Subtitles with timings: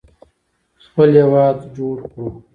[0.85, 2.27] خپل هیواد جوړ کړو.